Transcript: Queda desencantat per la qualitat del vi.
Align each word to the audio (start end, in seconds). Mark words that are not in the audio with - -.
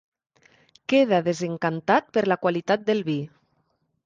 Queda 0.93 1.19
desencantat 1.27 2.09
per 2.17 2.25
la 2.33 2.39
qualitat 2.47 2.89
del 2.89 3.05
vi. 3.13 3.19